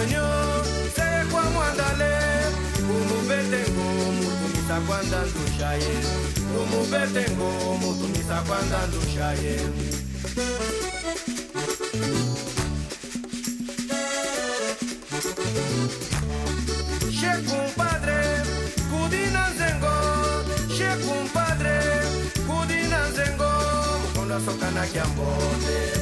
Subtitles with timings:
[0.00, 0.26] mwenyo
[0.96, 2.12] sere kwa mwandale
[2.80, 3.84] umubetengo
[4.16, 5.92] mutumisa kwanza ndushaye
[6.60, 7.48] umubetengo
[7.82, 8.78] mutumisa kwanza
[24.92, 25.99] kiambote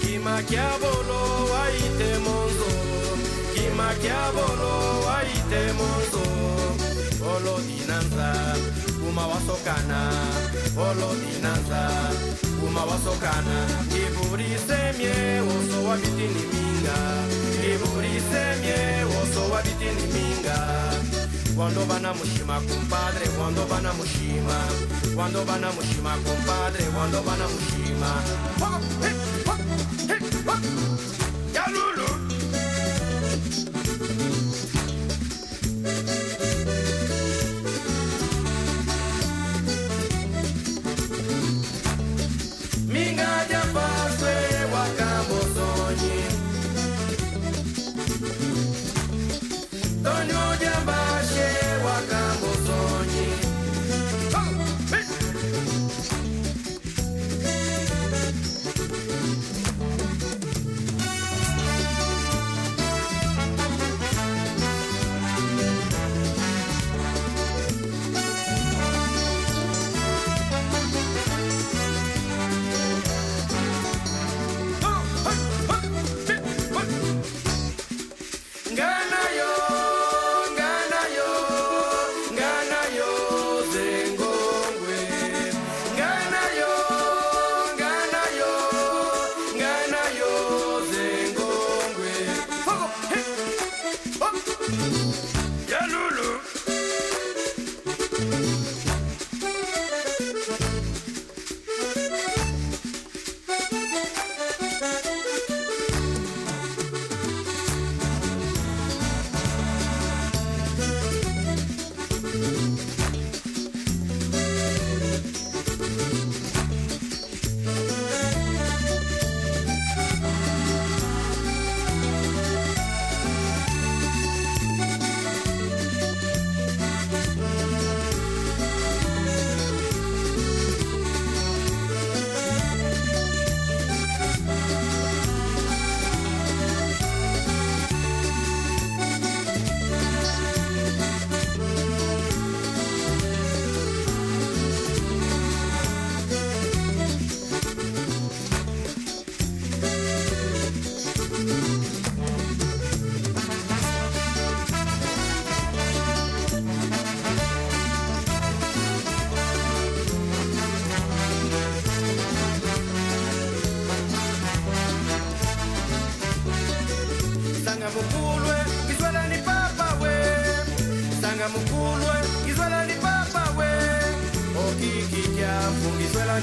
[0.00, 1.20] Kimakiabolo
[1.52, 2.70] waite monzo
[3.54, 4.72] Kimakiabolo
[5.06, 6.24] waite monzo
[7.32, 8.28] Olo dinanza
[9.00, 10.00] Kuma wasokana
[10.76, 11.82] Olo dinanza
[12.60, 13.56] Kuma wasokana
[13.90, 16.98] Kiburi semye Oso wabitini minga
[17.60, 20.58] Kiburi semye Oso wabitini minga
[21.54, 24.54] Quando vanamushima compadre, quando vanamushima,
[25.14, 28.22] quando vanamushima compadre, quando vanamushima.
[28.60, 29.19] Oh,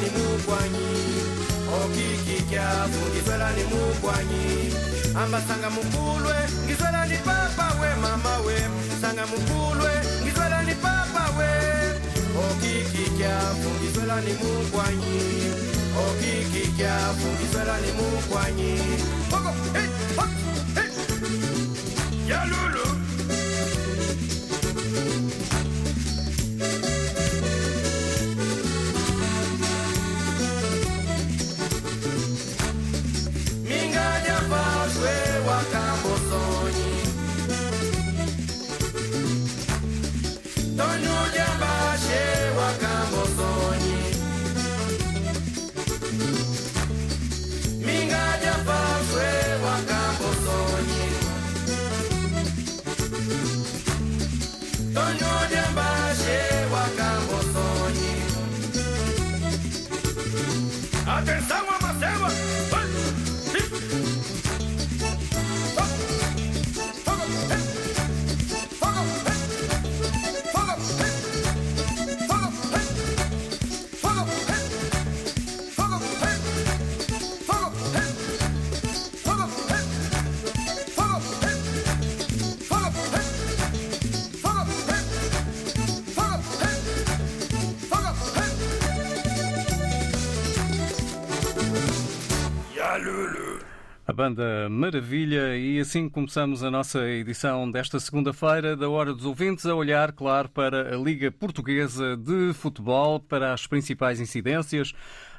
[0.02, 0.88] ni mugwanyi
[1.82, 4.46] okikikya fungizwela ni mugwanyi
[5.22, 6.36] amba sanga mupulwe
[6.66, 8.56] ngizwela ni papa we mama we.
[9.02, 9.92] Sanga mupulwe
[10.24, 11.50] ngizwela ni papa we.
[12.46, 15.18] Okikikya fungizwela ni mugwanyi
[16.08, 18.74] okikikya fungizwela ni mugwanyi
[61.18, 61.67] Atenção,
[94.18, 99.76] banda Maravilha, e assim começamos a nossa edição desta segunda-feira da Hora dos Ouvintes, a
[99.76, 104.92] olhar, claro, para a Liga Portuguesa de Futebol, para as principais incidências,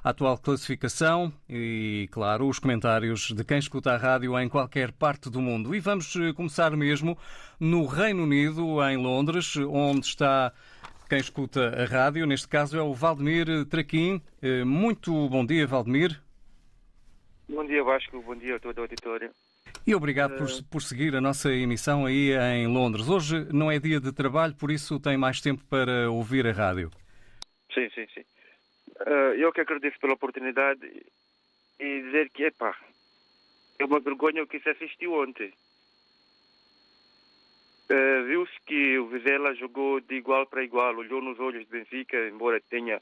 [0.04, 5.28] a atual classificação e, claro, os comentários de quem escuta a rádio em qualquer parte
[5.28, 5.74] do mundo.
[5.74, 7.18] E vamos eh, começar mesmo
[7.58, 10.52] no Reino Unido, em Londres, onde está
[11.08, 12.24] quem escuta a rádio.
[12.28, 14.22] Neste caso é o Valdemir Traquim.
[14.40, 16.27] Eh, Muito bom dia, Valdemir.
[17.48, 18.20] Bom dia, Vasco.
[18.22, 19.30] Bom dia a toda a auditória.
[19.86, 23.08] E obrigado por, Eh, por seguir a nossa emissão aí em Londres.
[23.08, 26.90] Hoje não é dia de trabalho, por isso tem mais tempo para ouvir a rádio.
[27.72, 28.24] Sim, sim, sim.
[29.00, 30.80] Eh, eu que agradeço pela oportunidade
[31.80, 32.76] e dizer que, epá,
[33.78, 35.52] é uma vergonha o que se assistiu ontem.
[37.88, 42.28] Eh, Viu-se que o Vizela jogou de igual para igual, olhou nos olhos de Benfica,
[42.28, 43.00] embora tenha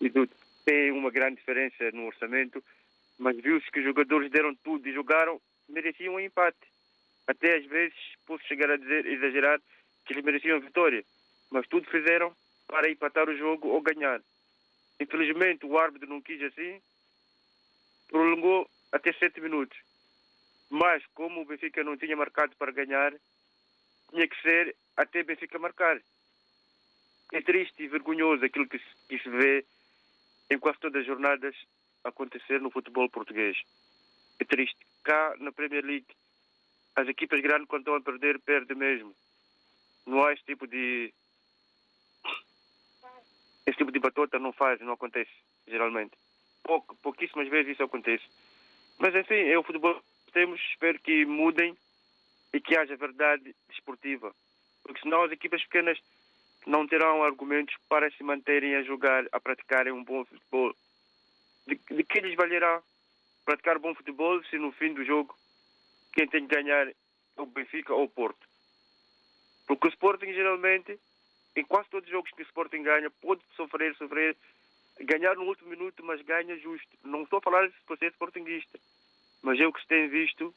[0.00, 0.28] ido,
[0.64, 2.62] tem uma grande diferença no orçamento,
[3.18, 6.58] mas viu-se que os jogadores deram tudo e jogaram, mereciam um empate.
[7.26, 7.96] Até às vezes
[8.26, 9.60] posso chegar a dizer, exagerar,
[10.04, 11.04] que eles mereciam vitória,
[11.50, 12.34] mas tudo fizeram
[12.66, 14.20] para empatar o jogo ou ganhar.
[15.00, 16.80] Infelizmente o árbitro não quis assim,
[18.08, 19.78] prolongou até sete minutos.
[20.70, 23.12] Mas como o Benfica não tinha marcado para ganhar,
[24.10, 26.00] tinha que ser até Benfica marcar.
[27.32, 29.64] É triste e vergonhoso aquilo que se, que se vê
[30.50, 31.56] em quase todas as jornadas
[32.08, 33.56] acontecer no futebol português.
[34.38, 34.78] É triste.
[35.02, 36.06] Cá na Premier League,
[36.94, 39.14] as equipas grandes quando estão a perder, perdem mesmo.
[40.06, 41.12] Não há esse tipo de.
[43.66, 45.32] Esse tipo de batota não faz, não acontece,
[45.66, 46.12] geralmente.
[46.62, 48.24] Pouco, pouquíssimas vezes isso acontece.
[48.98, 51.76] Mas enfim, é o futebol que temos, espero que mudem
[52.52, 54.34] e que haja verdade desportiva.
[54.82, 55.98] Porque senão as equipas pequenas
[56.66, 60.74] não terão argumentos para se manterem a jogar, a praticarem um bom futebol.
[61.66, 62.82] De, de que lhes valerá
[63.44, 65.36] praticar bom futebol se no fim do jogo
[66.12, 66.94] quem tem que ganhar é
[67.36, 68.46] o Benfica ou o Porto?
[69.66, 70.98] Porque o Sporting geralmente,
[71.54, 74.36] em quase todos os jogos que o Sporting ganha, pode sofrer, sofrer,
[75.00, 76.88] ganhar no último minuto, mas ganha justo.
[77.04, 78.78] Não estou a falar de ser sportinguista,
[79.42, 80.54] mas é o que se tem visto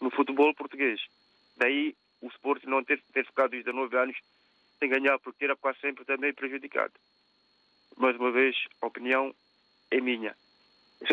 [0.00, 1.00] no futebol português.
[1.56, 4.16] Daí o Sporting não ter, ter ficado desde 19 anos
[4.78, 6.92] sem ganhar, porque era quase sempre também prejudicado.
[7.96, 9.34] Mais uma vez, a opinião
[9.90, 10.36] é minha.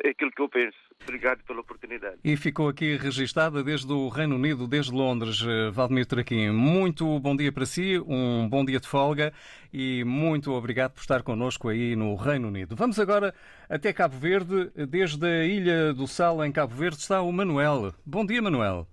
[0.03, 0.77] É aquilo que eu penso.
[1.03, 2.17] Obrigado pela oportunidade.
[2.23, 5.41] E ficou aqui registada desde o Reino Unido, desde Londres,
[5.73, 6.51] Valdemir Traquim.
[6.51, 9.33] Muito bom dia para si, um bom dia de folga
[9.73, 12.75] e muito obrigado por estar connosco aí no Reino Unido.
[12.77, 13.35] Vamos agora
[13.67, 14.71] até Cabo Verde.
[14.87, 17.93] Desde a Ilha do Sal, em Cabo Verde, está o Manuel.
[18.05, 18.87] Bom dia, Manuel.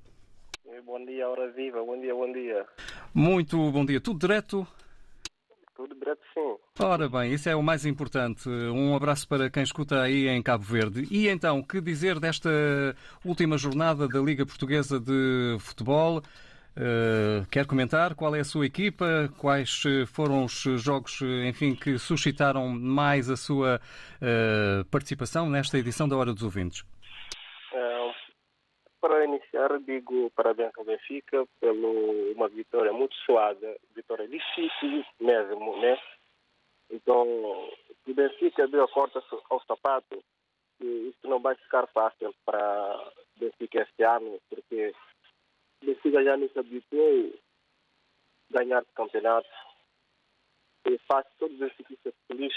[0.85, 1.85] Bom dia, hora viva.
[1.85, 2.67] Bom dia, bom dia.
[3.15, 4.01] Muito bom dia.
[4.01, 4.67] Tudo direto?
[5.77, 6.57] Tudo direto, sim.
[6.83, 8.49] Ora bem, isso é o mais importante.
[8.49, 11.07] Um abraço para quem escuta aí em Cabo Verde.
[11.11, 12.49] E então, que dizer desta
[13.23, 16.19] última jornada da Liga Portuguesa de Futebol?
[16.19, 19.31] Uh, quer comentar qual é a sua equipa?
[19.37, 23.79] Quais foram os jogos, enfim, que suscitaram mais a sua
[24.17, 26.83] uh, participação nesta edição da Hora dos Ouvintes?
[29.01, 35.99] Para iniciar, digo parabéns ao Benfica pelo uma vitória muito suada, vitória difícil mesmo, né?
[36.91, 37.25] Então,
[38.07, 40.23] o Benfica deu a corta ao sapato
[40.79, 44.95] que isso não vai ficar fácil para o Benfica este ano, porque
[45.83, 47.33] o Benfica já não se habituou
[48.53, 49.49] a ganhar campeonato
[50.87, 52.57] e faz todos os benfiquistas felizes,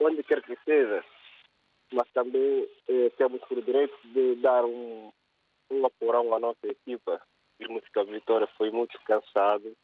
[0.00, 1.04] onde quer que seja,
[1.92, 5.12] mas também eh, temos por direito de dar um,
[5.70, 7.22] um aporão à nossa equipa.
[7.58, 9.76] Vimos que a vitória foi muito cansado.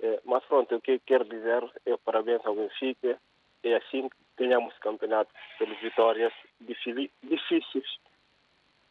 [0.00, 3.20] Eh, mas pronto, o que quero dizer é parabéns ao Benfica.
[3.62, 7.98] É assim que ganhamos campeonato pelas vitórias difíceis.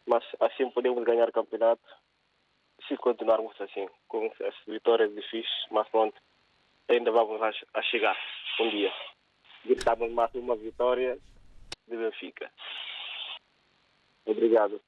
[0.05, 1.83] Mas assim podemos ganhar campeonato
[2.87, 5.65] se continuarmos assim, com as vitórias difíceis.
[5.71, 6.19] Mas pronto,
[6.87, 8.17] ainda vamos a, chegar
[8.59, 8.91] um dia.
[9.65, 11.17] Gritamos mais uma vitória
[11.87, 12.51] de Benfica.
[14.25, 14.81] Obrigado.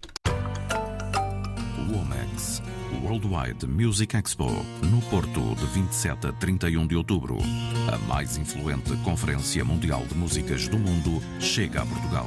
[1.90, 2.62] Womex
[3.02, 4.50] Worldwide Music Expo,
[4.82, 7.38] no Porto, de 27 a 31 de outubro.
[7.92, 12.26] A mais influente conferência mundial de músicas do mundo chega a Portugal.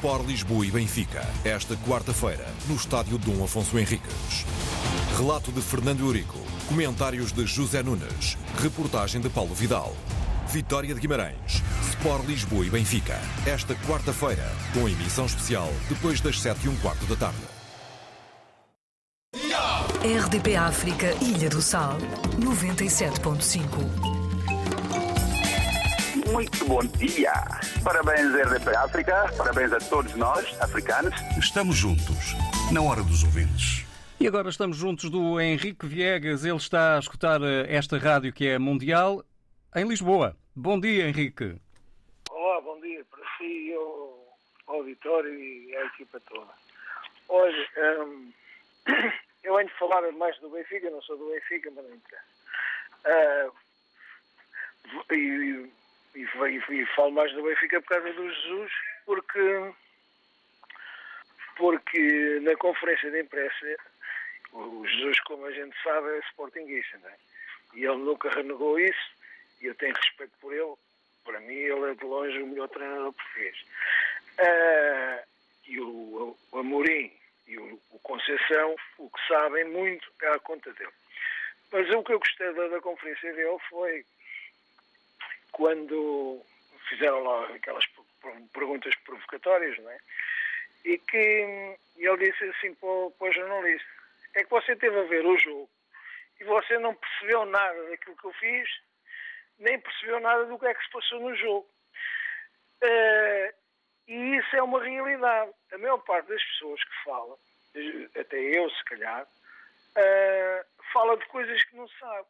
[0.00, 1.28] Sport Lisboa e Benfica.
[1.44, 4.46] Esta quarta-feira, no estádio Dom Afonso Henriques.
[5.18, 6.38] Relato de Fernando Eurico.
[6.66, 8.38] Comentários de José Nunes.
[8.62, 9.94] Reportagem de Paulo Vidal.
[10.48, 13.20] Vitória de Guimarães, Sport Lisboa e Benfica.
[13.44, 17.36] Esta quarta-feira, com emissão especial depois das 7 e um quarto da tarde.
[20.02, 21.98] RDP África, Ilha do Sal,
[22.38, 24.29] 97.5.
[26.32, 27.32] Muito bom dia.
[27.82, 29.24] Parabéns, RDP África.
[29.36, 31.12] Parabéns a todos nós, africanos.
[31.36, 32.34] Estamos juntos,
[32.72, 33.84] na hora dos ouvintes.
[34.20, 36.44] E agora estamos juntos do Henrique Viegas.
[36.44, 39.24] Ele está a escutar eh, esta rádio que é mundial
[39.74, 40.36] em Lisboa.
[40.54, 41.56] Bom dia, Henrique.
[42.30, 46.52] Olá, bom dia para si, ao auditório e à equipa toda.
[47.28, 47.68] Olha,
[48.04, 48.32] hum,
[49.42, 53.52] eu venho falar mais do Benfica, não sou do Benfica, mas não interessa.
[55.08, 55.70] Uh, e,
[56.14, 58.72] e, e, e, falo mais do Benfica por causa do Jesus,
[59.06, 59.72] porque,
[61.56, 63.76] porque na conferência de imprensa,
[64.52, 67.16] o Jesus, como a gente sabe, é sportinguista, não é?
[67.74, 69.10] E ele nunca renegou isso,
[69.60, 70.74] e eu tenho respeito por ele.
[71.24, 73.56] Para mim, ele é de longe o melhor treinador português.
[74.38, 75.22] Uh,
[75.66, 77.12] e o, o Amorim
[77.46, 80.92] e o, o Conceição, o que sabem muito é a conta dele.
[81.70, 84.04] Mas o que eu gostei da, da conferência dele foi
[85.52, 86.42] quando
[86.88, 87.84] fizeram lá aquelas
[88.52, 89.98] perguntas provocatórias, não é?
[90.84, 93.88] E que ele disse assim para o, para o jornalista:
[94.34, 95.70] é que você teve a ver o jogo
[96.40, 98.68] e você não percebeu nada daquilo que eu fiz,
[99.58, 101.68] nem percebeu nada do que é que se passou no jogo.
[102.82, 103.54] Uh,
[104.08, 105.52] e isso é uma realidade.
[105.72, 107.38] A maior parte das pessoas que falam,
[108.18, 112.26] até eu se calhar, uh, fala de coisas que não sabe.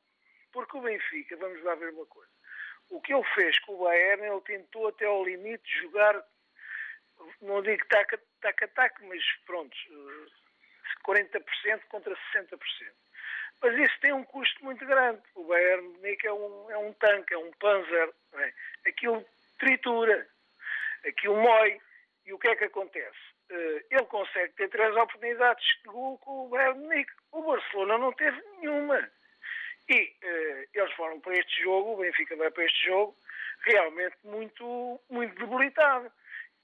[0.53, 2.30] Porque o Benfica, vamos lá ver uma coisa,
[2.91, 6.23] o que ele fez com o Bayern, ele tentou até ao limite jogar,
[7.41, 9.77] não digo tac-a-tac, mas pronto,
[11.05, 12.59] 40% contra 60%.
[13.63, 15.21] Mas isso tem um custo muito grande.
[15.35, 18.11] O Bayern Munique é um, é um tanque, é um panzer.
[18.35, 18.53] É?
[18.87, 19.25] Aquilo
[19.59, 20.27] tritura
[21.07, 21.81] aquilo mói.
[22.27, 23.19] E o que é que acontece?
[23.51, 27.13] Uh, ele consegue ter três oportunidades de gol com o Bayern Munique.
[27.33, 29.11] O Barcelona não teve nenhuma.
[29.89, 33.17] E uh, eles foram para este jogo, o Benfica vai para este jogo,
[33.63, 36.11] realmente muito, muito debilitado.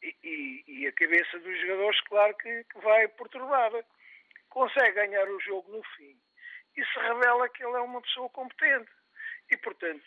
[0.02, 3.84] E, e, e a cabeça dos jogadores, claro que, que vai perturbada.
[4.50, 6.16] Consegue ganhar o jogo no fim.
[6.76, 8.90] E se revela que ele é uma pessoa competente.
[9.50, 10.06] E, portanto,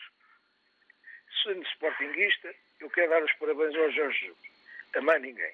[1.43, 4.37] sendo sportinguista, eu quero dar os parabéns ao Jorge Jesus.
[4.95, 5.53] A mais ninguém.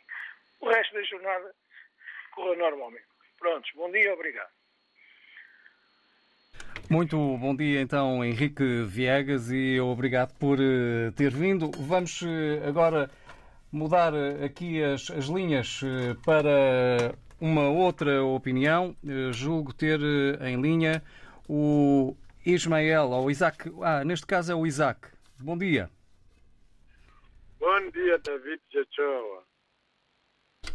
[0.60, 1.56] O resto da jornada
[2.32, 3.06] correu normalmente.
[3.38, 4.52] Prontos, bom dia, obrigado.
[6.90, 11.72] Muito bom dia então, Henrique Viegas, e obrigado por uh, ter vindo.
[11.80, 12.28] Vamos uh,
[12.68, 13.10] agora
[13.72, 15.82] mudar uh, aqui as, as linhas
[16.24, 18.96] para uma outra opinião.
[19.32, 20.00] julgo ter
[20.42, 21.02] em linha
[21.50, 22.16] o
[22.46, 23.72] Ismael, ou Isaac.
[23.82, 25.08] Ah, neste caso é o Isaac.
[25.40, 25.90] Bom dia.
[27.60, 29.44] Bom dia, David Jachoa.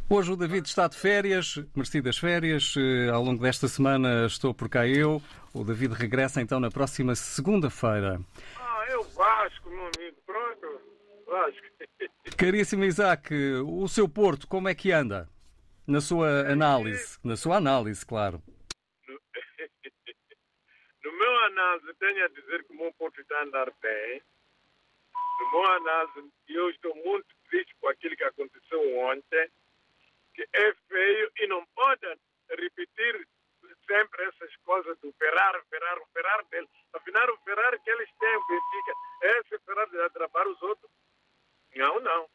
[0.08, 2.74] Hoje o David está de férias, merecidas férias.
[3.12, 5.22] Ao longo desta semana estou por cá eu.
[5.52, 8.20] O David regressa então na próxima segunda-feira.
[8.56, 10.16] Ah, eu Vasco, meu amigo.
[10.24, 10.80] Pronto,
[11.26, 11.66] Vasco.
[12.38, 13.34] Caríssimo Isaac,
[13.66, 15.28] o seu Porto, como é que anda?
[15.86, 17.18] Na sua análise.
[17.24, 18.40] Na sua análise, claro.
[21.02, 24.22] No meu análise, tenho a dizer que o meu Porto está a andar bem.
[25.40, 29.48] No meu análise, eu estou muito triste com aquilo que aconteceu ontem,
[30.34, 32.06] que é feio e não pode
[32.50, 33.26] repetir
[33.90, 36.68] sempre essas coisas do Ferrari, Ferrari, Ferrari dele.
[36.92, 38.92] Afinal, o Ferrari que eles têm, o Benfica,
[39.22, 40.90] esse Ferrari de atrapalhar os outros?
[41.74, 42.30] Não, não.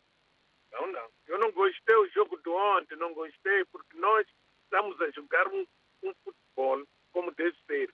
[0.74, 1.10] Não, não.
[1.28, 4.28] Eu não gostei do jogo de ontem, não gostei, porque nós
[4.64, 5.66] estamos a jogar um,
[6.04, 7.90] um futebol como deve ser.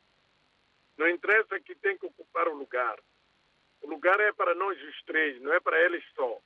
[0.98, 2.98] Não interessa que tem que ocupar o lugar.
[3.82, 6.40] O lugar é para nós os três, não é para eles só.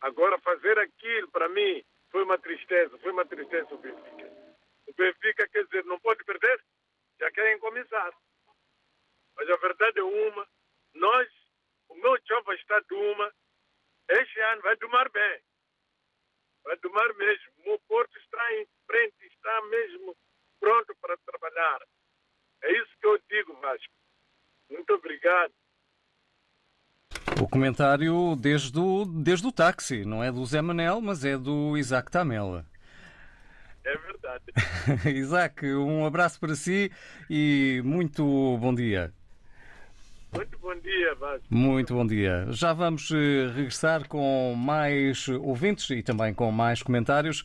[0.00, 4.33] Agora, fazer aquilo, para mim, foi uma tristeza, foi uma tristeza o Benfica.
[4.86, 6.62] O Benfica, quer dizer, não pode perder,
[7.18, 8.12] já querem começar.
[9.36, 10.48] Mas a verdade é uma,
[10.94, 11.28] nós,
[11.88, 13.32] o meu jovem está de uma,
[14.08, 15.40] este ano vai tomar bem.
[16.62, 17.52] Vai tomar mesmo.
[17.66, 20.16] O Porto está em frente, está mesmo
[20.60, 21.80] pronto para trabalhar.
[22.62, 23.92] É isso que eu digo, Vasco.
[24.70, 25.52] Muito obrigado.
[27.40, 31.76] O comentário desde o, desde o táxi, não é do Zé Manel, mas é do
[31.76, 32.64] Isaac Tamela.
[33.84, 34.44] É verdade.
[35.18, 36.90] Isaac, um abraço para si
[37.28, 39.12] e muito bom dia.
[40.34, 41.46] Muito bom dia, Vasco.
[41.48, 42.46] Muito bom dia.
[42.50, 47.44] Já vamos eh, regressar com mais ouvintes e também com mais comentários.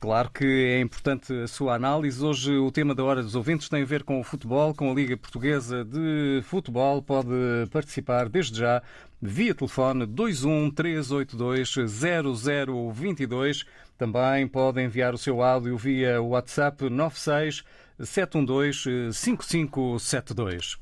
[0.00, 2.24] Claro que é importante a sua análise.
[2.24, 4.94] Hoje o tema da Hora dos Ouvintes tem a ver com o futebol, com a
[4.94, 7.02] Liga Portuguesa de Futebol.
[7.02, 7.28] Pode
[7.70, 8.82] participar desde já
[9.20, 13.66] via telefone 21 382 0022.
[13.98, 17.62] Também pode enviar o seu áudio via WhatsApp 96
[17.98, 20.78] 712 5572.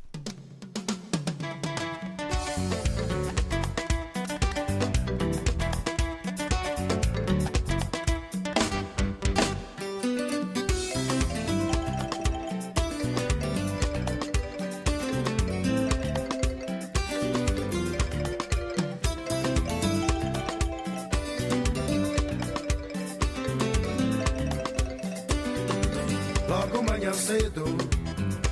[27.09, 27.65] Manhã cedo,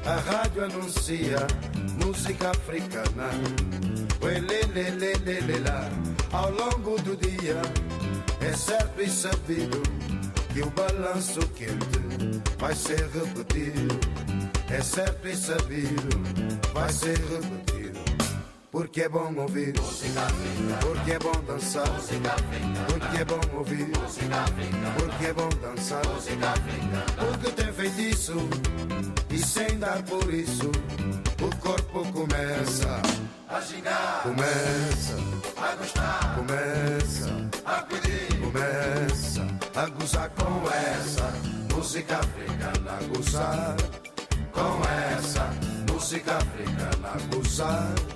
[0.04, 1.46] a rádio anuncia
[2.04, 3.28] música africana.
[4.22, 5.90] Uelelelelelelá.
[6.32, 7.60] Ao longo do dia,
[8.40, 9.82] é certo e sabido
[10.52, 14.00] que o balanço quente vai ser repetido.
[14.70, 16.08] É certo e sabido,
[16.72, 17.65] vai ser repetido.
[18.76, 19.72] Porque é bom ouvir.
[19.72, 21.88] Porque é bom dançar.
[21.88, 23.90] Porque é bom ouvir.
[24.98, 26.02] Porque é bom dançar.
[27.16, 28.34] Porque tem feitiço
[29.30, 30.70] e sem dar por isso
[31.40, 33.00] o corpo começa
[33.48, 34.22] a gingar.
[34.24, 35.16] Começa
[35.56, 36.36] a gostar.
[36.36, 38.40] Começa a pedir.
[38.42, 41.32] Começa a gozar com essa
[41.74, 42.98] música africana.
[43.08, 43.76] Gozar
[44.52, 44.82] com
[45.16, 45.50] essa
[45.90, 47.12] música africana.
[47.34, 48.15] Gozar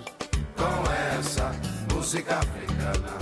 [1.92, 3.18] música africana.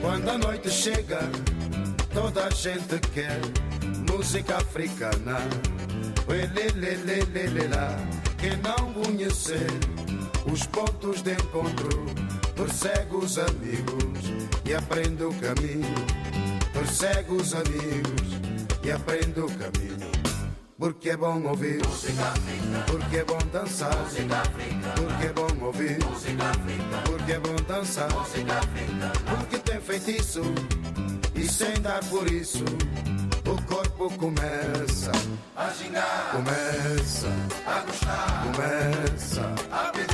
[0.00, 1.20] Quando a noite chega,
[2.14, 3.38] toda a gente quer
[4.10, 5.36] música africana.
[6.26, 7.96] Uelelelelelelá.
[8.38, 9.66] Quem não conhecer
[10.46, 12.06] os pontos de encontro,
[12.54, 14.20] persegue os amigos
[14.64, 15.94] e aprende o caminho.
[16.72, 18.40] Persegue os amigos
[18.82, 20.10] e aprende o caminho.
[20.78, 21.82] porque é bom ouvir,
[22.86, 23.94] porque é bom dançar,
[24.94, 25.98] porque é bom ouvir,
[27.04, 28.08] porque é bom dançar,
[29.28, 30.40] porque tem feitiço
[31.34, 32.64] e sem dar por isso
[33.46, 35.12] o corpo começa
[35.56, 37.28] a gingar, começa
[37.66, 40.09] a gostar, começa a pedir,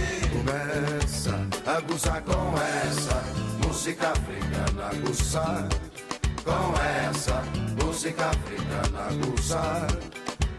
[1.96, 3.22] a gozar com essa
[3.66, 5.68] música africana, a gozar
[6.44, 7.42] com essa
[7.82, 9.86] música africana, a gozar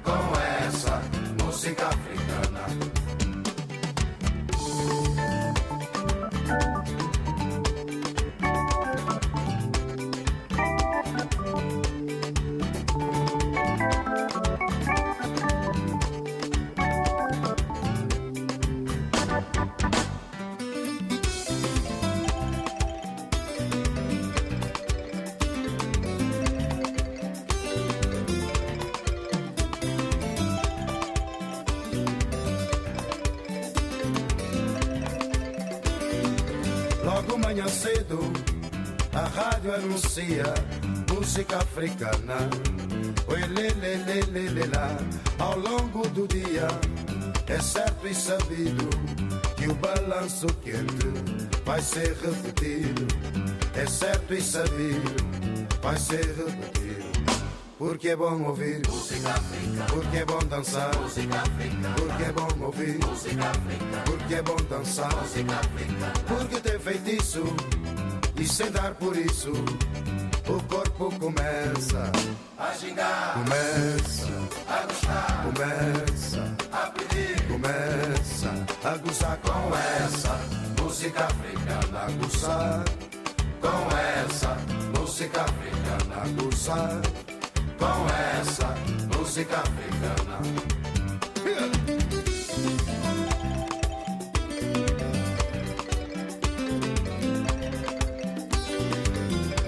[0.04, 1.02] com essa
[1.44, 2.97] música africana.
[37.08, 38.20] Logo manhã cedo,
[39.14, 40.44] a rádio anuncia
[41.10, 42.36] música africana.
[43.28, 44.98] Oi, lê, lê, lê, lê, lê, lá.
[45.40, 46.68] Ao longo do dia,
[47.48, 48.90] é certo e sabido
[49.56, 51.08] que o balanço quente
[51.64, 53.08] vai ser repetido.
[53.74, 55.16] É certo e sabido,
[55.82, 56.67] vai ser repetido.
[57.78, 58.82] Porque é bom ouvir.
[58.88, 60.96] Música africana, porque é bom dançar.
[60.96, 63.06] Música africana, porque é bom ouvir.
[63.06, 65.16] Música africana, porque é bom dançar.
[65.16, 67.44] Música africana, porque tem feitiço.
[68.40, 69.52] E sem dar por isso
[70.50, 72.12] o corpo começa
[72.58, 74.28] a gingar, começa
[74.70, 80.40] a gostar, começa a pedir, começa a gozar com essa
[80.82, 82.84] música africana, gozar
[83.60, 84.58] com essa
[84.98, 87.02] música africana, gozar
[87.78, 88.08] com
[88.40, 88.76] essa
[89.16, 90.40] música africana.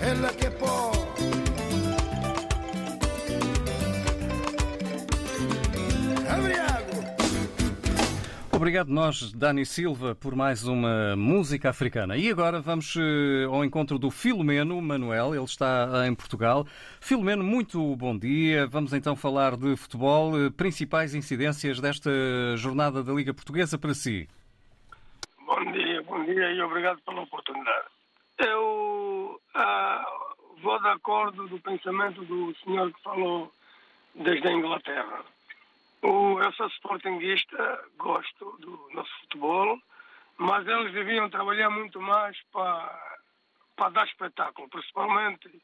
[0.02, 0.98] Ela que pô.
[8.60, 12.17] Obrigado nós, Dani Silva, por mais uma música africana.
[12.17, 16.65] E agora vamos eh, ao encontro do Filomeno Manuel, ele está em Portugal.
[17.00, 18.67] Filomeno, muito bom dia.
[18.67, 20.38] Vamos então falar de futebol.
[20.38, 22.12] Eh, Principais incidências desta
[22.58, 24.28] jornada da Liga Portuguesa para si?
[25.45, 27.88] Bom dia, bom dia e obrigado pela oportunidade.
[28.39, 30.06] Eu ah,
[30.62, 33.50] vou de acordo do pensamento do senhor que falou
[34.15, 35.24] desde a Inglaterra.
[36.01, 39.77] Eu sou sportinguista, gosto do nosso futebol,
[40.38, 43.17] mas eles deviam trabalhar muito mais para,
[43.75, 45.62] para dar espetáculo, principalmente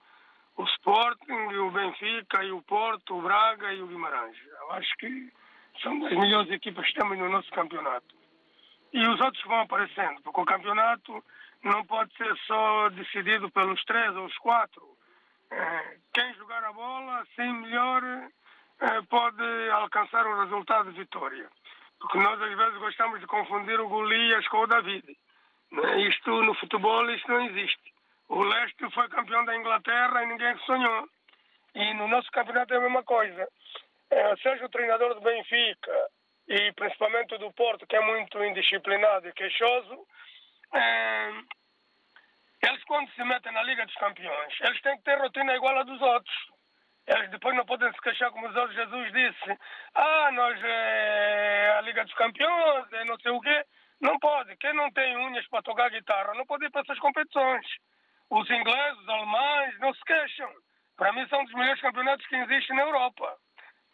[0.58, 4.38] o Sporting, o Benfica, e o Porto, o Braga e o Guimarães.
[4.62, 5.32] Eu acho que
[5.82, 8.16] são das melhores equipas que temos no nosso campeonato.
[8.94, 11.24] E os outros vão aparecendo, porque o campeonato
[11.64, 14.98] não pode ser só decidido pelos três ou os quatro.
[15.52, 18.02] Eh, Quem jogar a bola, assim melhor,
[19.10, 21.50] pode alcançar o resultado de vitória.
[22.00, 25.18] Porque nós às vezes gostamos de confundir o Golias com o David.
[25.72, 26.02] Né?
[26.02, 27.94] Isto no futebol isto não existe.
[28.28, 31.08] O Leste foi campeão da Inglaterra e ninguém sonhou.
[31.76, 33.48] E no nosso campeonato é a mesma coisa.
[34.10, 36.10] Eh, seja o treinador do Benfica
[36.48, 40.08] e principalmente do Porto, que é muito indisciplinado e queixoso,
[40.74, 41.32] eh,
[42.64, 45.84] eles quando se metem na Liga dos Campeões, eles têm que ter rotina igual a
[45.84, 46.55] dos outros.
[47.08, 49.60] Eles depois não podem se queixar como o Zé Jesus disse.
[49.94, 53.64] Ah, nós é a Liga dos Campeões, é não sei o quê.
[54.02, 54.56] Não pode.
[54.58, 57.66] Quem não tem unhas para tocar guitarra não pode ir para essas competições.
[58.30, 60.52] Os ingleses, os alemães, não se queixam.
[60.98, 63.38] Para mim são dos melhores campeonatos que existem na Europa.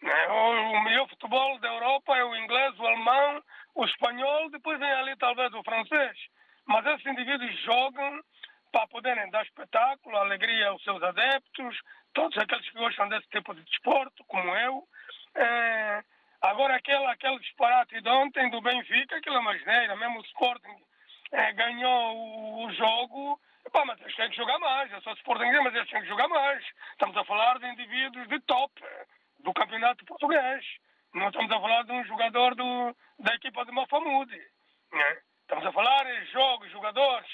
[0.01, 0.27] Né?
[0.27, 3.43] O melhor futebol da Europa é o inglês, o alemão,
[3.75, 6.17] o espanhol, depois vem ali talvez o francês.
[6.65, 8.21] Mas esses indivíduos jogam
[8.71, 11.79] para poderem dar espetáculo, alegria aos seus adeptos,
[12.13, 14.83] todos aqueles que gostam desse tipo de desporto, como eu.
[15.35, 16.03] É,
[16.41, 20.83] agora, aquele, aquele disparate de ontem do Benfica, aquilo é uma geneira, mesmo o Sporting
[21.31, 24.91] é, ganhou o, o jogo, Epá, mas eles têm que jogar mais.
[24.91, 26.65] Eu sou Sporting, mas eles têm que jogar mais.
[26.93, 28.73] Estamos a falar de indivíduos de top
[29.39, 30.65] do campeonato português.
[31.13, 34.41] Não estamos a falar de um jogador do, da equipa de Mafamude.
[34.91, 35.17] Né?
[35.41, 37.29] Estamos a falar de jogos, jogadores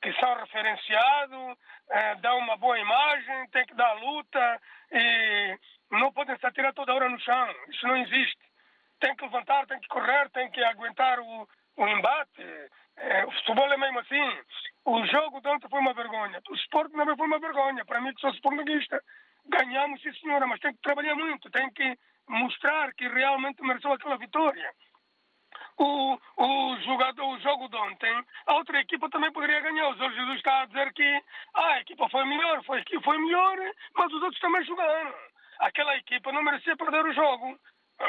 [0.00, 1.58] que são referenciados,
[1.90, 4.60] eh, dão uma boa imagem, tem que dar luta
[4.92, 5.58] e
[5.90, 7.54] não podem se atirar toda hora no chão.
[7.68, 8.38] Isso não existe.
[8.98, 12.42] Tem que levantar, tem que correr, tem que aguentar o, o embate.
[12.96, 14.40] Eh, o futebol é mesmo assim.
[14.84, 16.40] O jogo de ontem foi uma vergonha.
[16.50, 17.84] O esporte também foi uma vergonha.
[17.84, 19.02] Para mim, que sou sportinguista,
[19.46, 24.16] ganhamos, sim senhora, mas tem que trabalhar muito, tem que mostrar que realmente mereceu aquela
[24.16, 24.70] vitória.
[25.82, 29.88] O, o, jogador, o jogo de ontem, a outra equipa também poderia ganhar.
[29.88, 31.22] O Jorge Jesus está a dizer que
[31.54, 33.56] ah, a equipa foi melhor, foi, foi melhor,
[33.94, 35.14] mas os outros também jogaram.
[35.60, 37.58] Aquela equipa não merecia perder o jogo.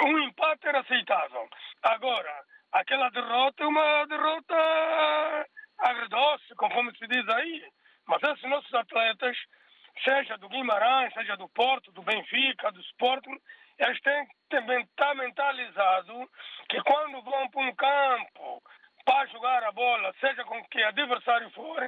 [0.04, 1.48] Um empate era aceitável.
[1.84, 5.48] Agora, aquela derrota é uma derrota
[5.80, 7.64] agridoce, conforme se diz aí.
[8.06, 9.38] Mas esses nossos atletas,
[10.04, 13.40] seja do Guimarães, seja do Porto, do Benfica, do Sporting,
[13.80, 16.28] eles têm que estar mentalizados
[16.70, 18.62] que quando vão para um campo
[19.06, 21.80] para jogar a bola, seja com que adversário for,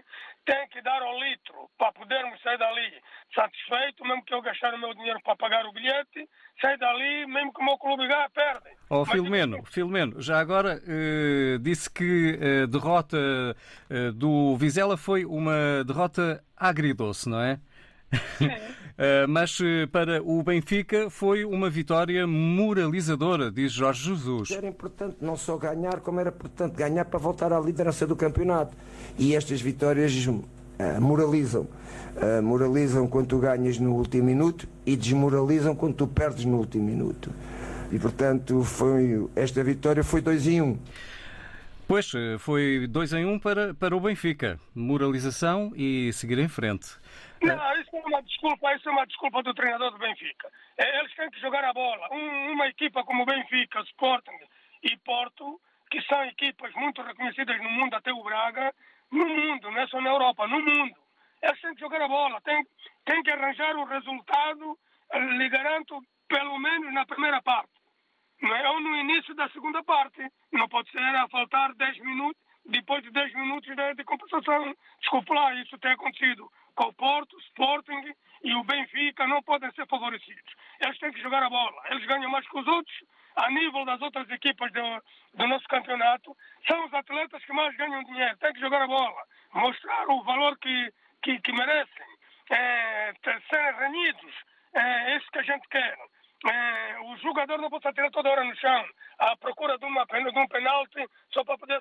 [0.46, 2.91] tem que dar ao litro para podermos sair dali
[3.34, 6.28] satisfeito, mesmo que eu gastar o meu dinheiro para pagar o bilhete,
[6.60, 8.69] sair dali, mesmo que o meu clube ganhe, perde.
[8.89, 9.74] Oh, Filomeno, Mas...
[9.74, 13.17] Filomeno, já agora eh, disse que a derrota
[13.89, 17.60] eh, do Vizela foi uma derrota agridoce, não é?
[18.13, 18.83] uh,
[19.28, 24.52] mas uh, para o Benfica foi uma vitória moralizadora, diz Jorge Jesus.
[24.52, 28.76] Era importante não só ganhar, como era importante ganhar para voltar à liderança do campeonato.
[29.18, 30.42] E estas vitórias uh,
[31.02, 31.68] moralizam.
[32.44, 37.32] moralizam quando tu ganhas no último minuto e desmoralizam quando tu perdes no último minuto.
[37.92, 40.66] E portanto, foi, esta vitória foi 2 em 1.
[40.66, 40.78] Um.
[41.88, 44.60] Pois, foi 2 em 1 um para, para o Benfica.
[44.74, 47.03] Moralização e seguir em frente.
[47.44, 50.50] Não, isso é uma desculpa, isso é uma desculpa do treinador do Benfica.
[50.78, 52.08] É, eles têm que jogar a bola.
[52.14, 54.40] Um, uma equipa como o Benfica, Sporting
[54.82, 55.60] e Porto,
[55.92, 58.74] que são equipas muito reconhecidas no mundo, até o Braga,
[59.12, 60.96] no mundo, não é só na Europa, no mundo.
[61.42, 62.66] Eles têm que jogar a bola, têm,
[63.04, 64.80] têm que arranjar o resultado,
[65.14, 67.74] lhe garanto, pelo menos na primeira parte.
[68.42, 68.70] Não é?
[68.70, 70.26] Ou no início da segunda parte.
[70.52, 74.74] Não pode ser a faltar 10 minutos, depois de 10 minutos de, de compensação.
[75.02, 79.88] Desculpe lá, isso tem acontecido com o Porto, Sporting e o Benfica não podem ser
[79.88, 80.54] favorecidos.
[80.82, 81.82] Eles têm que jogar a bola.
[81.90, 82.96] Eles ganham mais que os outros.
[83.36, 86.36] A nível das outras equipas do, do nosso campeonato,
[86.68, 88.38] são os atletas que mais ganham dinheiro.
[88.38, 89.24] Têm que jogar a bola.
[89.54, 92.06] Mostrar o valor que, que, que merecem.
[92.52, 93.14] É,
[93.50, 94.36] serem renhidos.
[94.76, 95.98] É isso que a gente quer.
[96.46, 98.86] É, o jogador não pode atirar toda hora no chão
[99.20, 101.80] à procura de, uma, de um penalti só para poder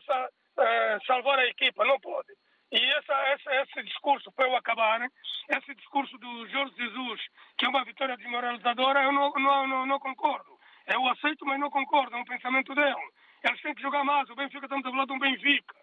[0.59, 1.85] é, salvar a equipa.
[1.85, 2.33] Não pode.
[2.73, 5.07] E essa, essa, esse discurso, para eu acabar,
[5.51, 7.21] esse discurso do Jorge Jesus,
[7.59, 10.59] que é uma vitória desmoralizadora, eu não, não, não, não concordo.
[10.87, 12.97] Eu aceito, mas não concordo, é um pensamento dele.
[13.45, 14.29] Eles têm que jogar mais.
[14.31, 15.75] O Benfica, estamos a falar de um Benfica.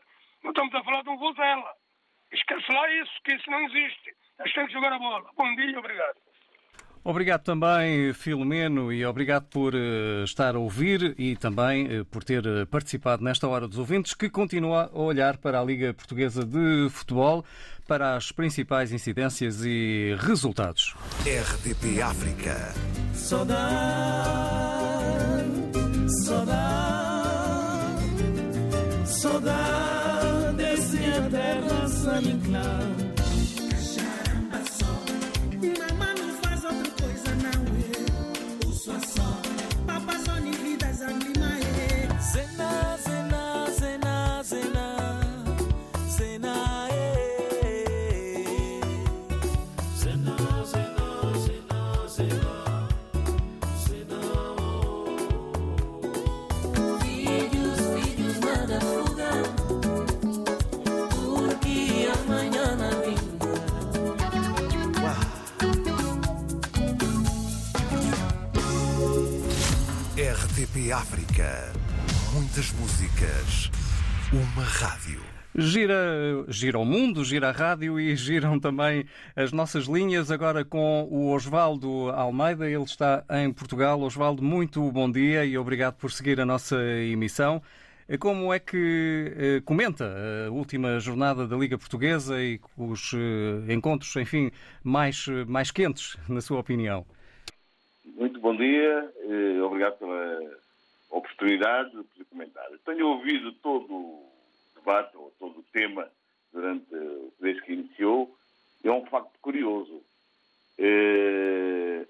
[0.43, 1.71] Não estamos a falar de um Vozela.
[2.31, 4.15] Esquece lá isso, que isso não existe.
[4.39, 5.29] Eles têm que jogar a bola.
[5.37, 6.17] Bom dia, obrigado.
[7.03, 12.45] Obrigado também, Filomeno, e obrigado por uh, estar a ouvir e também uh, por ter
[12.45, 16.89] uh, participado nesta Hora dos Ouvintes, que continua a olhar para a Liga Portuguesa de
[16.89, 17.45] Futebol,
[17.87, 20.93] para as principais incidências e resultados.
[21.25, 22.73] RDP África.
[23.13, 23.49] Saudade,
[26.25, 27.59] saudade,
[29.05, 32.98] saudade desse eterno sangue
[70.91, 71.71] África.
[72.33, 73.69] Muitas músicas.
[74.33, 75.21] Uma rádio.
[75.55, 80.31] Gira, gira o mundo, gira a rádio e giram também as nossas linhas.
[80.31, 84.01] Agora com o Osvaldo Almeida, ele está em Portugal.
[84.01, 87.61] Osvaldo, muito bom dia e obrigado por seguir a nossa emissão.
[88.19, 90.11] Como é que eh, comenta
[90.47, 94.49] a última jornada da Liga Portuguesa e os eh, encontros, enfim,
[94.83, 97.05] mais, mais quentes, na sua opinião?
[98.17, 100.39] Muito bom dia, eh, obrigado pela
[101.09, 102.67] oportunidade de poder comentar.
[102.85, 104.31] Tenho ouvido todo o
[104.75, 106.09] debate, ou todo o tema,
[106.51, 106.85] durante,
[107.39, 108.35] desde que iniciou,
[108.83, 110.03] é um facto curioso.
[110.77, 112.05] Eh,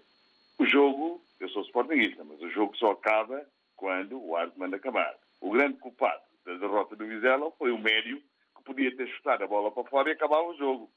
[0.57, 5.15] o jogo, eu sou sportingista, mas o jogo só acaba quando o árbitro manda acabar.
[5.41, 8.21] O grande culpado da derrota do Vizela foi o médio,
[8.55, 10.91] que podia ter chutado a bola para fora e acabar o jogo.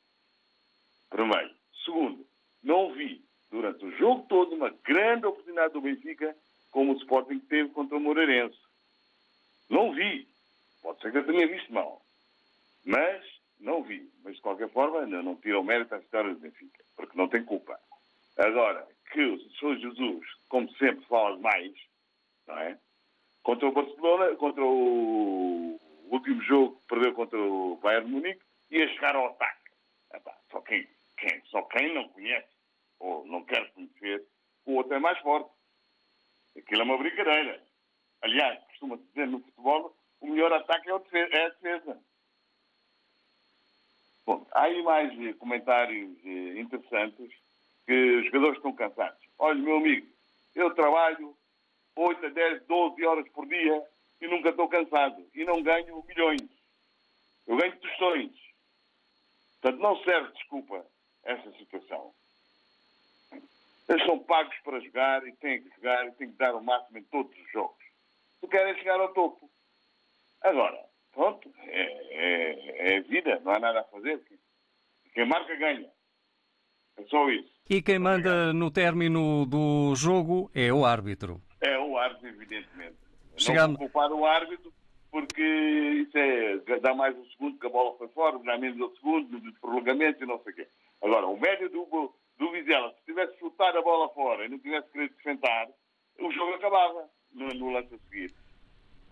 [1.09, 1.55] Primeiro.
[1.85, 2.27] Segundo,
[2.63, 6.35] não vi durante o jogo todo, uma grande oportunidade do Benfica,
[6.73, 8.59] como o Sporting teve contra o Moreirense.
[9.71, 10.27] Não vi.
[10.83, 12.03] Pode ser que eu tenha visto mal.
[12.85, 13.25] Mas
[13.61, 14.11] não vi.
[14.25, 17.29] Mas, de qualquer forma, não, não tira o mérito à história do Benfica, porque não
[17.29, 17.79] tem culpa.
[18.37, 19.79] Agora, que o Sr.
[19.79, 21.73] Jesus, como sempre, fala demais,
[22.47, 22.79] não é?
[23.43, 25.79] Contra o Barcelona, contra o
[26.11, 29.71] último jogo que perdeu contra o Bayern Munique, ia chegar ao ataque.
[30.15, 32.49] Epá, só, quem, quem, só quem não conhece
[32.99, 34.25] ou não quer conhecer,
[34.65, 35.51] o outro é mais forte.
[36.57, 37.63] Aquilo é uma brincadeira.
[38.23, 41.99] Aliás, costuma dizer no futebol, o melhor ataque é, é a defesa.
[44.25, 47.33] Bom, há aí mais eh, comentários eh, interessantes
[47.85, 49.19] que os jogadores estão cansados.
[49.39, 50.07] Olha, meu amigo,
[50.55, 51.37] eu trabalho
[51.97, 53.83] 8 a 10, 12 horas por dia
[54.21, 55.27] e nunca estou cansado.
[55.35, 56.49] E não ganho milhões.
[57.47, 58.33] Eu ganho tostões.
[59.61, 60.87] Portanto, não serve desculpa
[61.25, 62.15] essa situação.
[63.89, 66.99] Eles são pagos para jogar e têm que jogar e têm que dar o máximo
[66.99, 67.85] em todos os jogos.
[68.41, 69.51] Se querem chegar ao topo.
[70.41, 70.79] Agora,
[71.13, 74.21] pronto, é, é, é vida, não há nada a fazer.
[75.15, 75.89] Quem marca ganha.
[76.97, 77.53] É só isso.
[77.69, 81.41] E quem manda no término do jogo é o árbitro.
[81.61, 82.97] É o árbitro, evidentemente.
[83.37, 83.79] Chegamos...
[83.79, 84.73] Não vou culpar o árbitro
[85.13, 88.97] porque isso é dá mais um segundo que a bola foi fora, dá menos um
[88.97, 90.67] segundo de prolongamento e não sei o quê.
[91.03, 94.91] Agora, o médio do, do Vizela, se tivesse chutado a bola fora e não tivesse
[94.91, 95.69] querido defender,
[96.19, 98.35] o jogo acabava no, no lance a seguir.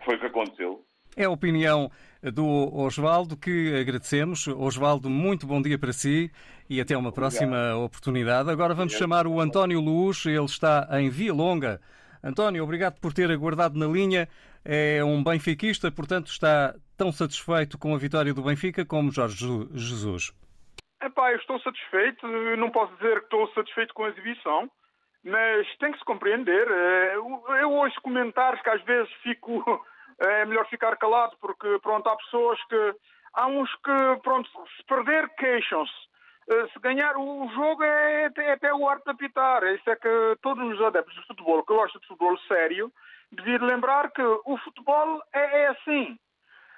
[0.04, 0.84] Foi o que aconteceu.
[1.16, 1.90] É a opinião
[2.22, 4.48] do Osvaldo, que agradecemos.
[4.48, 6.30] Osvaldo, muito bom dia para si
[6.68, 7.84] e até uma próxima obrigado.
[7.84, 8.50] oportunidade.
[8.50, 11.80] Agora vamos chamar o António Luz, ele está em Via Longa.
[12.22, 14.28] António, obrigado por ter aguardado na linha.
[14.64, 20.32] É um benfiquista, portanto está tão satisfeito com a vitória do Benfica como Jorge Jesus.
[21.02, 22.26] Epá, eu estou satisfeito,
[22.58, 24.70] não posso dizer que estou satisfeito com a exibição,
[25.24, 26.68] mas tem que se compreender.
[26.70, 29.64] Eh, eu ouço comentários que às vezes fico
[30.20, 32.94] é melhor ficar calado, porque pronto, há pessoas que.
[33.32, 35.92] Há uns que, pronto, se perder, queixam-se.
[36.50, 39.62] Eh, se ganhar o jogo é, é até o arte de apitar.
[39.64, 42.92] Isso é que todos os adeptos de futebol que gostam de futebol sério
[43.30, 46.18] deviam lembrar que o futebol é, é assim.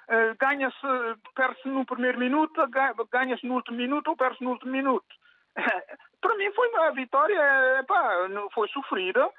[0.09, 0.87] Uh, ganha-se,
[1.33, 2.53] perde-se no primeiro minuto,
[3.11, 5.05] ganha-se no último minuto ou perde-se no último minuto.
[6.21, 9.29] Para mim foi uma vitória, pá, foi sofrida,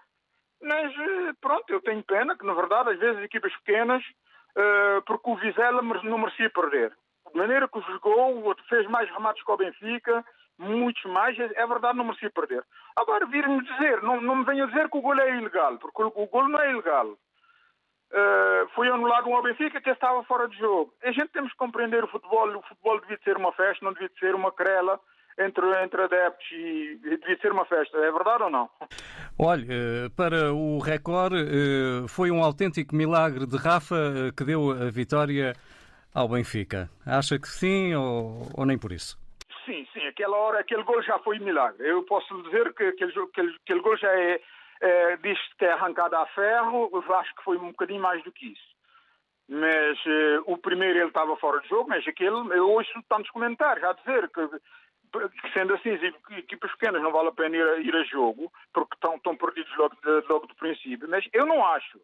[0.63, 5.31] mas eh, pronto, eu tenho pena que, na verdade, às vezes equipas pequenas, uh, porque
[5.31, 6.93] o Vizela não merecia perder.
[7.33, 10.25] De maneira que jogou, o outro fez mais remates que o Benfica,
[10.59, 12.65] muitos mais, é verdade, não merecia perder.
[12.97, 16.13] Agora, vir-me dizer, não, não me venham dizer que o gol é ilegal, porque o,
[16.15, 17.17] o gol não é ilegal.
[18.13, 20.93] Uh, foi anulado um ao Benfica que estava fora de jogo.
[21.03, 22.49] A gente temos que compreender o futebol.
[22.57, 25.01] O futebol devia ser uma festa, não devia ser uma querela
[25.39, 27.97] entre, entre adeptos e devia ser uma festa.
[27.99, 28.71] É verdade ou não?
[29.39, 34.71] Olha, eh, para o Record eh, foi um autêntico milagre de Rafa eh, que deu
[34.71, 35.53] a vitória
[36.15, 36.89] ao Benfica.
[37.05, 39.19] Acha que sim ou, ou nem por isso?
[39.67, 40.07] Sim, sim.
[40.07, 41.89] Aquela hora, aquele gol já foi milagre.
[41.89, 44.41] Eu posso dizer que aquele, aquele, aquele gol já é,
[44.81, 46.91] é diz que é arrancado a ferro.
[46.93, 48.75] Eu acho que foi um bocadinho mais do que isso
[49.49, 53.85] mas uh, o primeiro ele estava fora de jogo, mas aquele, eu ouço tantos comentários
[53.85, 54.41] a dizer que
[55.53, 55.91] sendo assim,
[56.37, 59.75] equipas pequenas não vale a pena ir a, ir a jogo, porque estão, estão perdidos
[59.77, 61.09] logo, de, logo do princípio.
[61.09, 62.01] Mas eu não acho.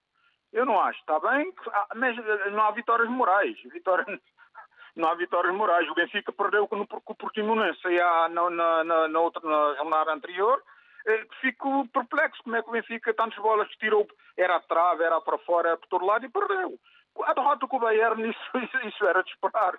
[0.52, 1.00] Eu não acho.
[1.00, 1.52] Está bem,
[1.96, 3.56] mas eh, não há vitórias morais.
[3.64, 4.04] Vitória,
[4.94, 5.88] não há vitórias morais.
[5.88, 10.62] O Benfica perdeu com o Portimonense na, na, na, na, outra, na jornada anterior.
[11.06, 15.20] Eh, fico perplexo como é que o Benfica tantas bolas tirou, era a trave, era
[15.20, 16.78] para fora, era por todo lado e perdeu.
[17.24, 19.74] A derrota com o Bayern, isso, isso, isso era de esperar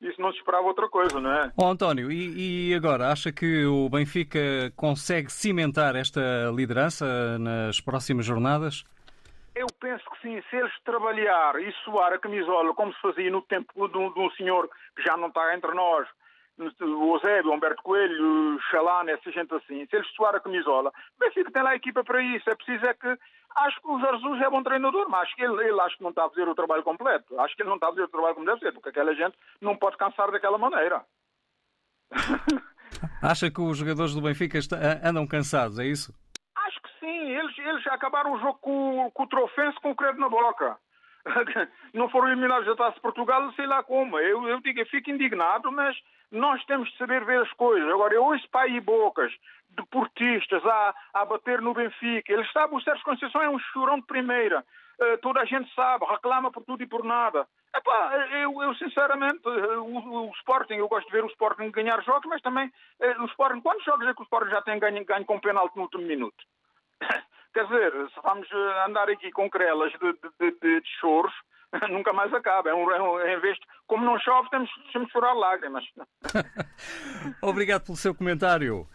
[0.00, 1.52] isso não se esperava outra coisa, não é?
[1.56, 6.20] Oh, António, e, e, agora, acha que o Benfica consegue cimentar esta
[6.54, 8.84] liderança nas próximas jornadas?
[9.54, 13.40] Eu penso que sim, se eles trabalhar e suar a camisola como se fazia no
[13.42, 16.06] tempo de um, de um senhor que já não está entre nós,
[16.58, 20.90] o Eusébio, o Humberto Coelho, o Chalana, essa gente assim, se eles suar a camisola,
[20.90, 22.48] o Benfica tem lá a equipa para isso.
[22.48, 23.18] É preciso é que.
[23.56, 26.10] Acho que o Jesus é bom treinador, mas acho que ele, ele acho que não
[26.10, 27.40] está a fazer o trabalho completo.
[27.40, 29.34] Acho que ele não está a fazer o trabalho como deve ser, porque aquela gente
[29.62, 31.02] não pode cansar daquela maneira.
[33.22, 34.58] Acha que os jogadores do Benfica
[35.02, 36.14] andam cansados, é isso?
[36.54, 37.30] Acho que sim.
[37.30, 40.78] Eles, eles acabaram o jogo com, com o Trofense com o credo na boca.
[41.92, 44.18] não foram eliminados da Taça de Portugal, sei lá como.
[44.18, 45.96] Eu, eu digo, eu fico indignado, mas
[46.30, 47.88] nós temos de saber ver as coisas.
[47.90, 49.32] Agora, eu ouço pai e bocas
[49.70, 52.32] de portistas a, a bater no Benfica.
[52.32, 54.64] Eles sabem, o Sérgio Conceição é um chorão de primeira.
[54.98, 57.46] Uh, toda a gente sabe, reclama por tudo e por nada.
[57.74, 62.24] Epá, eu, eu sinceramente, o, o, Sporting, eu gosto de ver o Sporting ganhar jogos,
[62.26, 65.26] mas também uh, o Sporting, quantos jogos é que o Sporting já tem ganho, ganho
[65.26, 66.42] com penalti no último minuto?
[67.56, 68.46] Quer dizer, se vamos
[68.86, 71.32] andar aqui com crelas de, de, de, de choros,
[71.88, 72.68] nunca mais acaba.
[72.68, 75.82] É um, é um, em vez de, como não chove, temos, temos de chorar lágrimas.
[77.40, 78.86] Obrigado pelo seu comentário.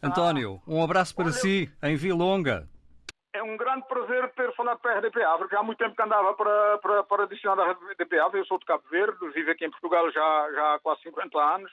[0.00, 2.68] António, um abraço para si em Vilonga.
[3.32, 5.58] É um grande prazer ter falado para a RDP África.
[5.58, 8.38] Há muito tempo que andava para, para, para adicionar a RDP África.
[8.38, 11.72] Eu sou de Cabo Verde, vivo aqui em Portugal já, já há quase 50 anos.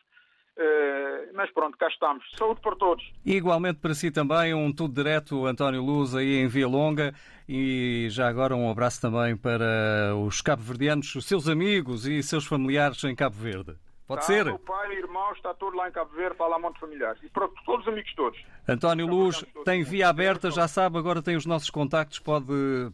[0.55, 2.23] Eh, mas pronto, cá estamos.
[2.37, 3.03] Saúde para todos.
[3.25, 7.13] E igualmente para si também, um tudo direto, António Luz, aí em Via Longa.
[7.49, 13.03] E já agora um abraço também para os cabo-verdianos, os seus amigos e seus familiares
[13.03, 13.75] em Cabo Verde.
[14.07, 14.45] Pode Tá, ser?
[14.45, 17.21] Meu pai, irmão, está tudo lá em Cabo Verde, fala a monte familiares.
[17.23, 18.39] E para todos os amigos todos.
[18.67, 22.45] António Luz tem via aberta, já sabe, agora tem os nossos contactos, pode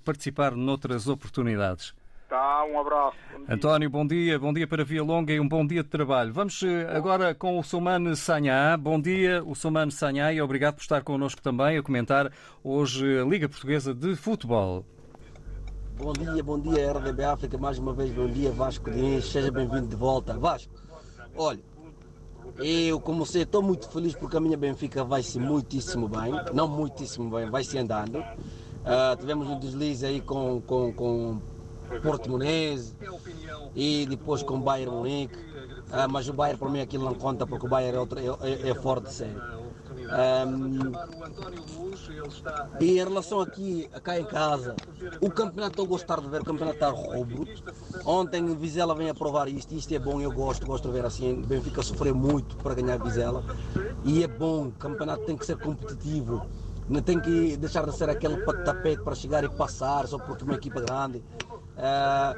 [0.06, 1.94] participar noutras oportunidades.
[2.30, 3.18] Tá, um abraço.
[3.50, 6.32] António, bom dia, bom dia para Via Longa e um bom dia de trabalho.
[6.32, 8.78] Vamos eh, agora com o Soumane Sanhá.
[8.78, 12.32] Bom dia, o Soumane Sanhá, e obrigado por estar connosco também a comentar
[12.64, 14.86] hoje a Liga Portuguesa de Futebol.
[15.98, 19.88] Bom dia, bom dia RDB África, mais uma vez bom dia Vasco Diniz, seja bem-vindo
[19.88, 20.38] de volta.
[20.38, 20.72] Vasco,
[21.36, 21.60] olha,
[22.60, 27.36] eu como sei, estou muito feliz porque a minha Benfica vai-se muitíssimo bem, não muitíssimo
[27.36, 28.24] bem, vai-se andando.
[28.86, 31.42] Ah, tivemos um deslize aí com, com, com
[32.02, 32.96] Porto Muniz
[33.76, 35.38] e depois com Bayern Munique,
[35.92, 38.70] Ah, mas o Bayern para mim aquilo não conta porque o Bayern é, outro, é,
[38.70, 39.42] é forte, sério.
[40.12, 40.92] Ahm,
[42.80, 44.76] e em relação aqui, cá em casa,
[45.22, 47.46] o campeonato estou a gostar de ver, o campeonato está roubo.
[48.06, 51.06] Ontem o Vizela vem a provar isto, isto é bom, eu gosto, gosto de ver
[51.06, 51.34] assim.
[51.34, 53.44] O Benfica sofreu muito para ganhar Vizela
[54.04, 56.46] e é bom, o campeonato tem que ser competitivo.
[56.88, 60.46] Não tem que deixar de ser aquele tapete para chegar e passar só porque é
[60.46, 61.24] uma equipa grande.
[61.82, 62.36] Ah,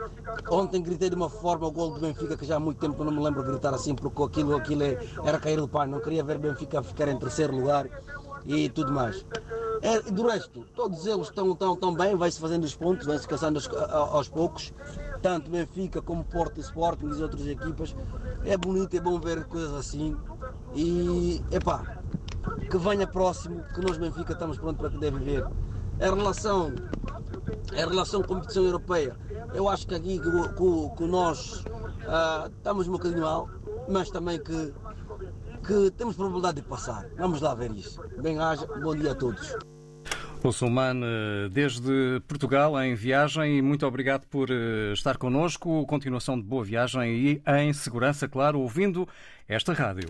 [0.50, 3.06] ontem gritei de uma forma o gol do Benfica que já há muito tempo eu
[3.06, 5.94] não me lembro de gritar assim porque aquilo, aquilo é- era cair do pano.
[5.94, 7.88] Não queria ver Benfica ficar em terceiro lugar
[8.46, 9.26] e tudo mais.
[9.82, 13.58] É, do resto, todos eles estão tão, tão bem, vai-se fazendo os pontos, vai-se caçando
[13.58, 13.68] aos,
[14.14, 14.72] aos poucos,
[15.24, 17.96] tanto Benfica como Porto e Sporting e as outras equipas.
[18.46, 20.16] É bonito, é bom ver coisas assim.
[20.76, 21.84] E, epá,
[22.70, 25.44] que venha próximo, que nós Benfica estamos prontos para poder viver.
[26.00, 26.72] Em relação,
[27.74, 29.16] em relação à competição europeia,
[29.54, 31.64] eu acho que aqui que nós
[32.08, 33.50] ah, estamos um bocadinho mal,
[33.90, 34.74] mas também que,
[35.66, 37.06] que temos probabilidade de passar.
[37.18, 38.02] Vamos lá ver isso.
[38.22, 39.56] Bem haja, bom dia a todos.
[40.44, 41.06] O Soumane,
[41.52, 45.86] desde Portugal, em viagem, muito obrigado por eh, estar connosco.
[45.86, 49.08] Continuação de boa viagem e em segurança, claro, ouvindo
[49.48, 50.10] esta rádio.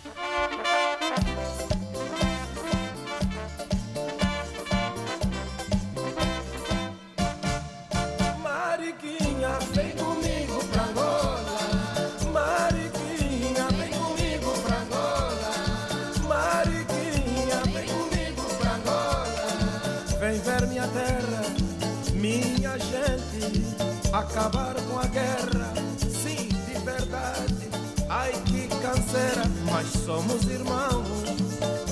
[24.31, 27.69] Acabar com a guerra, sim, de verdade.
[28.09, 31.05] Ai que canseira, mas somos irmãos.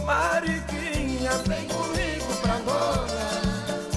[0.06, 3.28] Mariquinha, vem comigo pra Angola.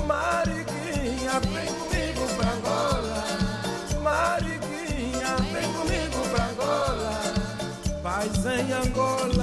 [0.08, 3.24] Mariquinha, vem comigo pra Angola.
[4.02, 7.14] Mariquinha, vem comigo pra Angola.
[8.02, 9.41] Paz em Angola,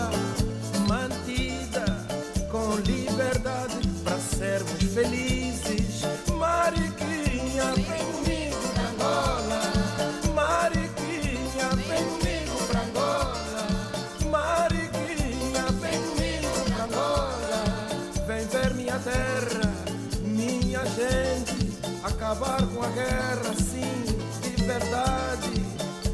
[22.40, 24.06] acabar com a guerra, sim,
[24.42, 25.66] de verdade.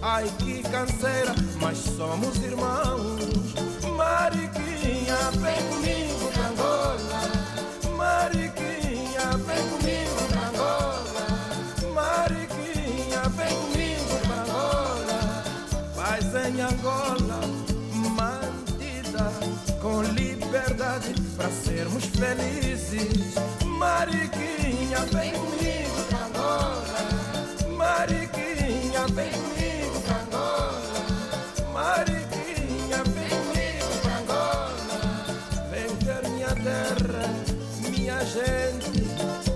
[0.01, 3.53] Ai que canseira, mas somos irmãos.
[3.95, 7.21] Mariquinha, vem comigo pra Angola.
[7.95, 11.25] Mariquinha, vem comigo pra Angola.
[11.93, 15.43] Mariquinha, vem comigo pra Angola.
[15.95, 17.39] Paz em Angola,
[18.15, 19.31] mantida
[19.79, 23.35] com liberdade para sermos felizes.
[23.63, 25.54] Mariquinha, vem comigo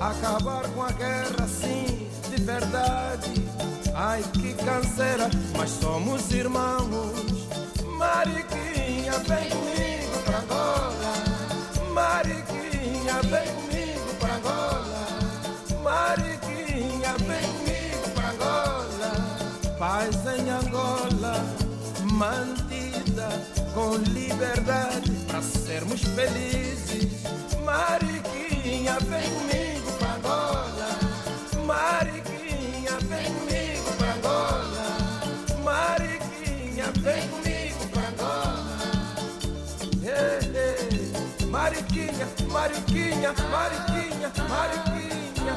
[0.10, 3.46] Acabar com a guerra, sim, de verdade.
[3.94, 7.46] Ai que canseira, mas somos irmãos.
[7.96, 11.14] Mariquinha, vem comigo pra Angola.
[11.94, 15.08] Mariquinha, vem comigo pra Angola.
[15.84, 19.78] Mariquinha, vem comigo pra Angola.
[19.78, 21.46] Paz em Angola,
[22.14, 23.30] mantida
[23.76, 27.24] com liberdade para sermos felizes.
[27.64, 29.79] Mariquinha, vem comigo
[30.30, 30.90] Angola,
[31.66, 34.86] Mariquinha, vem comigo pra Angola,
[35.64, 38.78] Mariquinha, vem comigo pra Angola.
[40.04, 41.48] Hey, hey.
[41.48, 45.54] Mariquinha, Mariquinha, Mariquinha, Mariquinha,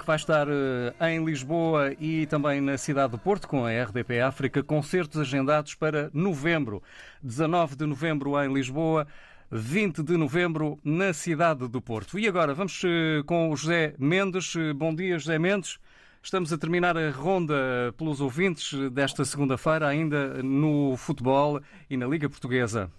[0.00, 4.20] que vai estar eh, em Lisboa e também na cidade do Porto com a RDP
[4.20, 6.82] África, concertos agendados para novembro.
[7.22, 9.06] 19 de novembro em Lisboa,
[9.50, 12.18] 20 de novembro na cidade do Porto.
[12.18, 14.56] E agora vamos eh, com o José Mendes.
[14.56, 15.78] Eh, Bom dia, José Mendes.
[16.22, 22.28] Estamos a terminar a ronda pelos ouvintes desta segunda-feira, ainda no futebol e na Liga
[22.30, 22.90] Portuguesa.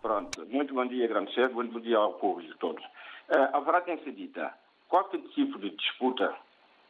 [0.00, 2.48] Pronto, muito bom dia, grande chefe, bom dia ao povo de.
[2.48, 4.52] Uh, a verdade tem dita,
[4.92, 6.36] qualquer tipo de disputa,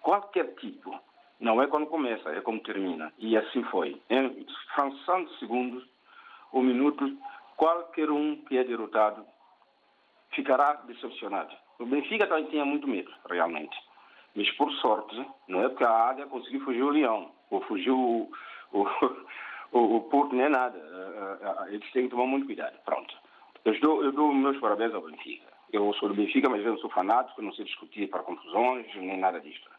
[0.00, 1.00] qualquer tipo,
[1.38, 3.12] não é quando começa, é como termina.
[3.16, 4.02] E assim foi.
[4.10, 4.44] Em
[4.74, 5.84] fração de segundos,
[6.50, 7.12] ou minutos,
[7.56, 9.24] qualquer um que é derrotado
[10.32, 11.54] ficará decepcionado.
[11.78, 13.78] O Benfica também tinha muito medo, realmente.
[14.34, 18.32] Mas por sorte, não é porque a águia conseguiu fugir o leão, ou fugiu o,
[18.72, 18.82] o,
[19.78, 20.76] o, o porto, nem nada.
[20.76, 22.76] Uh, uh, eles têm que tomar muito cuidado.
[22.84, 23.14] Pronto.
[23.64, 25.51] Eu dou, eu dou meus parabéns ao Benfica.
[25.72, 29.18] Eu sou do Benfica, mas eu não sou fanático, não sei discutir para confusões, nem
[29.18, 29.70] nada disto.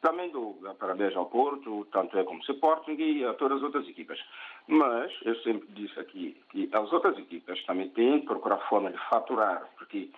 [0.00, 4.22] Também dou parabéns ao Porto, tanto é como Sporting e a todas as outras equipas.
[4.68, 8.98] Mas eu sempre disse aqui que as outras equipas também têm que procurar forma de
[9.08, 10.10] faturar, porque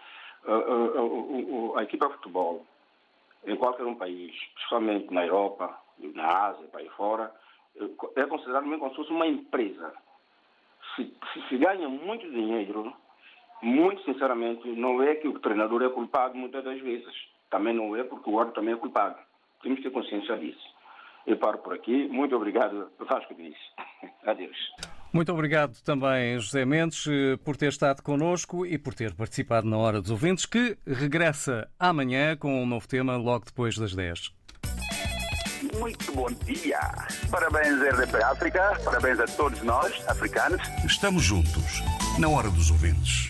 [0.44, 2.66] uh, a equipa de futebol
[3.46, 7.32] em qualquer um país, principalmente na Europa, na Ásia, para aí fora,
[8.16, 9.94] é considerado mesmo como se fosse uma empresa.
[10.94, 12.92] Se, se, se ganha muito dinheiro,
[13.62, 17.14] muito sinceramente, não é que o treinador é culpado muitas das vezes.
[17.50, 19.16] Também não é porque o outro também é culpado.
[19.62, 20.76] Temos que ter consciência disso.
[21.26, 22.06] Eu paro por aqui.
[22.08, 23.56] Muito obrigado, Vasco Diniz.
[24.26, 24.56] Adeus.
[25.12, 27.06] Muito obrigado também, José Mendes,
[27.44, 32.36] por ter estado connosco e por ter participado na Hora dos Ouvintes, que regressa amanhã
[32.36, 34.32] com um novo tema logo depois das 10.
[35.78, 36.78] Muito bom dia.
[37.30, 38.78] Parabéns, RDP África.
[38.84, 40.60] Parabéns a todos nós, africanos.
[40.84, 41.82] Estamos juntos,
[42.18, 43.24] na Hora dos Ouvintes.